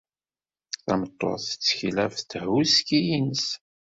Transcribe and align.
Tameṭṭut 0.85 1.39
tettkel 1.49 1.97
ɣef 2.03 2.15
thuski-nnes. 2.29 3.45